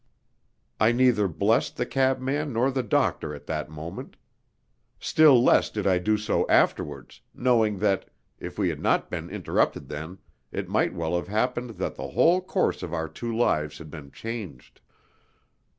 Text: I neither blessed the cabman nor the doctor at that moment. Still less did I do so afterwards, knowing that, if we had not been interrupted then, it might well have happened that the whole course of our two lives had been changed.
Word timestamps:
I 0.79 0.93
neither 0.93 1.27
blessed 1.27 1.77
the 1.77 1.85
cabman 1.85 2.53
nor 2.53 2.71
the 2.71 2.81
doctor 2.81 3.35
at 3.35 3.45
that 3.45 3.69
moment. 3.69 4.15
Still 4.99 5.43
less 5.43 5.69
did 5.69 5.85
I 5.85 5.99
do 5.99 6.17
so 6.17 6.47
afterwards, 6.47 7.21
knowing 7.35 7.77
that, 7.77 8.09
if 8.39 8.57
we 8.57 8.69
had 8.69 8.79
not 8.79 9.11
been 9.11 9.29
interrupted 9.29 9.89
then, 9.89 10.17
it 10.51 10.67
might 10.67 10.95
well 10.95 11.15
have 11.15 11.27
happened 11.27 11.75
that 11.77 11.97
the 11.97 12.07
whole 12.07 12.41
course 12.41 12.81
of 12.81 12.95
our 12.95 13.07
two 13.07 13.37
lives 13.37 13.77
had 13.77 13.91
been 13.91 14.09
changed. 14.09 14.81